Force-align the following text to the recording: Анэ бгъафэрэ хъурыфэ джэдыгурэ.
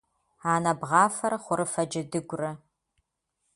Анэ 0.53 0.71
бгъафэрэ 0.79 1.37
хъурыфэ 1.43 1.83
джэдыгурэ. 1.89 2.51